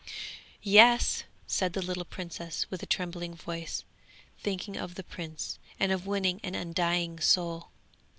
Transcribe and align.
'Yes!' 0.63 1.25
said 1.45 1.73
the 1.73 1.81
little 1.83 2.05
princess 2.05 2.65
with 2.71 2.81
a 2.81 2.87
trembling 2.87 3.35
voice, 3.35 3.83
thinking 4.39 4.75
of 4.75 4.95
the 4.95 5.03
prince 5.03 5.59
and 5.79 5.91
of 5.91 6.07
winning 6.07 6.39
an 6.41 6.55
undying 6.55 7.19
soul. 7.19 7.69